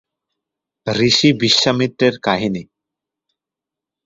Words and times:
ঋষি 0.87 1.29
বিশ্বামিত্রের 1.41 2.15
কাহিনি। 2.19 2.63